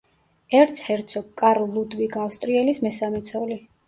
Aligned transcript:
ერცჰერცოგ 0.59 1.27
კარლ 1.41 1.67
ლუდვიგ 1.75 2.15
ავსტრიელის 2.21 2.81
მესამე 2.87 3.23
ცოლი. 3.29 3.59